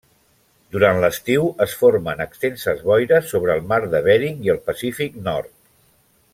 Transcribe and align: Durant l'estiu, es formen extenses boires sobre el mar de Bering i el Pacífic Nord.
Durant 0.75 1.01
l'estiu, 1.03 1.43
es 1.65 1.75
formen 1.81 2.25
extenses 2.25 2.81
boires 2.87 3.29
sobre 3.35 3.53
el 3.59 3.63
mar 3.73 3.81
de 3.95 4.03
Bering 4.09 4.43
i 4.49 4.55
el 4.57 4.61
Pacífic 4.71 5.25
Nord. 5.31 5.57